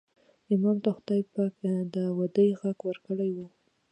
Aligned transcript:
امام 0.53 0.77
ته 0.83 0.89
خدای 0.97 1.21
پاک 1.33 1.53
داودي 1.93 2.47
غږ 2.61 2.77
ورکړی 2.87 3.29
و. 3.35 3.37